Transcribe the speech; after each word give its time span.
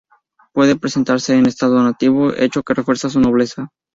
Puede 0.53 0.75
presentarse 0.75 1.35
en 1.35 1.45
estado 1.45 1.83
nativo, 1.83 2.33
hecho 2.33 2.63
que 2.63 2.73
refuerza 2.73 3.07
su 3.11 3.19
nobleza. 3.19 3.69